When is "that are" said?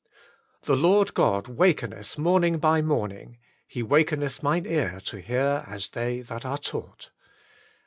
6.21-6.57